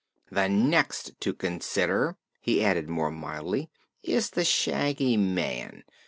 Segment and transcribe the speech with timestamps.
[0.31, 3.69] The next to consider," he added more mildly,
[4.01, 5.83] "is the Shaggy Man.